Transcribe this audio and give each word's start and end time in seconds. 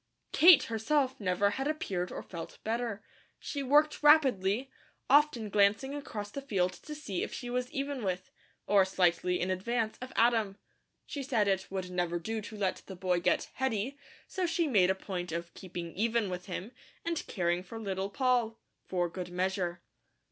Kate, 0.31 0.63
herself, 0.63 1.19
never 1.19 1.51
had 1.51 1.67
appeared 1.67 2.11
or 2.11 2.23
felt 2.23 2.57
better. 2.63 3.03
She 3.37 3.61
worked 3.61 4.01
rapidly, 4.01 4.71
often 5.11 5.47
glancing 5.47 5.93
across 5.93 6.31
the 6.31 6.41
field 6.41 6.73
to 6.73 6.95
see 6.95 7.21
if 7.21 7.31
she 7.31 7.51
was 7.51 7.69
even 7.69 8.03
with, 8.03 8.31
or 8.65 8.83
slightly 8.83 9.39
in 9.39 9.51
advance 9.51 9.99
of 10.01 10.11
Adam. 10.15 10.57
She 11.05 11.21
said 11.21 11.47
it 11.47 11.69
would 11.69 11.91
never 11.91 12.17
do 12.17 12.41
to 12.41 12.55
let 12.57 12.81
the 12.87 12.95
boy 12.95 13.19
get 13.19 13.51
"heady," 13.53 13.95
so 14.27 14.47
she 14.47 14.65
made 14.67 14.89
a 14.89 14.95
point 14.95 15.31
of 15.31 15.53
keeping 15.53 15.93
even 15.93 16.31
with 16.31 16.47
him, 16.47 16.71
and 17.05 17.23
caring 17.27 17.61
for 17.61 17.79
Little 17.79 18.09
Poll, 18.09 18.57
"for 18.87 19.07
good 19.07 19.29
measure." 19.29 19.83